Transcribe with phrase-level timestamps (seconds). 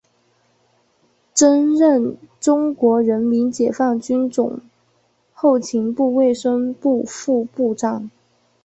[1.31, 4.59] 曾任中国人民解放军总
[5.31, 8.09] 后勤部卫生部副部长。